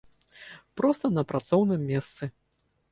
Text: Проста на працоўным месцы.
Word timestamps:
Проста 0.81 1.05
на 1.19 1.25
працоўным 1.33 1.81
месцы. 1.93 2.23